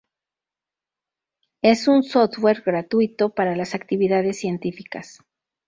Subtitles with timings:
[1.61, 5.19] Es un software gratuito para las actividades científicas.